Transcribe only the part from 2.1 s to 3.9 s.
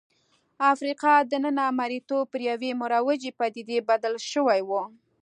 پر یوې مروجې پدیدې